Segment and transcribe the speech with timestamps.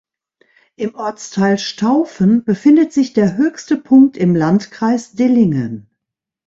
[0.77, 5.91] Im Ortsteil Staufen befindet sich der höchste Punkt im Landkreis Dillingen.